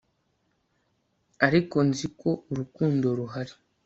ariko 1.47 1.77
nzi 1.87 2.07
ko 2.19 2.29
urukundo 2.51 3.07
ruhari 3.19 3.53